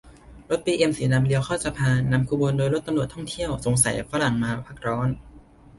[0.49, 5.07] รถบีเอ็มสีดำเลี้ยวเข้าสภา นำขบวนโดยรถตำรวจท่องเที่ยว สงสัยฝรั่งมาพักร้อน